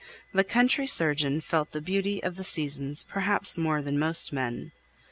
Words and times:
The 0.33 0.43
country 0.43 0.87
surgeon 0.87 1.41
felt 1.41 1.73
the 1.73 1.79
beauty 1.79 2.23
of 2.23 2.35
the 2.35 2.43
seasons 2.43 3.03
perhaps 3.03 3.55
more 3.55 3.83
than 3.83 3.99
most 3.99 4.33
men. 4.33 4.71